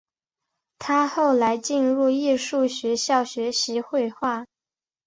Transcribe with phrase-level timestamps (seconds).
[0.79, 4.47] 他后来进入艺术学校学习绘画。